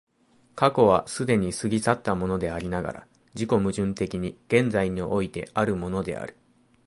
[0.55, 6.35] 過去は既に過ぎ去ったものでありながら、自己矛盾的に現在においてあるものである。